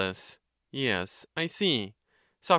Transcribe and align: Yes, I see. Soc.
Yes, 0.71 1.27
I 1.37 1.45
see. 1.45 1.93
Soc. 2.39 2.49